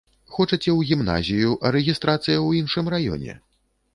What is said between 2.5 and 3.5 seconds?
іншым раёне?